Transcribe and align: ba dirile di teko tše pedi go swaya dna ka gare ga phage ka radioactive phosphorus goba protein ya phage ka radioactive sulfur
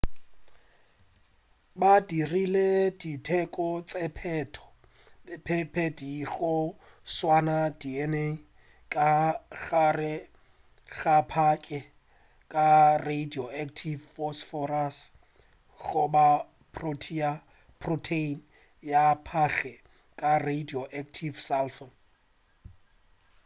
ba 1.79 1.93
dirile 2.07 2.67
di 3.01 3.11
teko 3.27 3.67
tše 3.89 5.57
pedi 5.75 6.13
go 6.33 6.55
swaya 7.15 7.61
dna 7.81 8.25
ka 8.93 9.11
gare 9.63 10.15
ga 10.95 11.17
phage 11.31 11.79
ka 12.53 12.69
radioactive 13.09 14.01
phosphorus 14.13 14.97
goba 15.85 16.29
protein 17.81 18.37
ya 18.91 19.05
phage 19.27 19.73
ka 20.19 20.31
radioactive 20.47 21.35
sulfur 21.47 21.89